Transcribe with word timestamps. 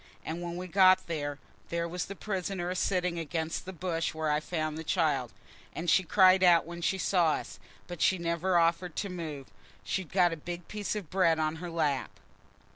And 0.25 0.41
when 0.41 0.57
we 0.57 0.65
got 0.65 1.05
there, 1.05 1.37
there 1.69 1.87
was 1.87 2.05
the 2.07 2.15
prisoner 2.15 2.71
a 2.71 2.75
sitting 2.75 3.19
against 3.19 3.65
the 3.65 3.71
bush 3.71 4.15
where 4.15 4.31
I 4.31 4.39
found 4.39 4.75
the 4.75 4.83
child; 4.83 5.31
and 5.75 5.91
she 5.91 6.01
cried 6.01 6.41
out 6.41 6.65
when 6.65 6.81
she 6.81 6.97
saw 6.97 7.33
us, 7.33 7.59
but 7.85 8.01
she 8.01 8.17
never 8.17 8.57
offered 8.57 8.95
to 8.95 9.09
move. 9.09 9.49
She'd 9.83 10.11
got 10.11 10.33
a 10.33 10.37
big 10.37 10.67
piece 10.67 10.95
of 10.95 11.11
bread 11.11 11.37
on 11.37 11.57
her 11.57 11.69
lap." 11.69 12.19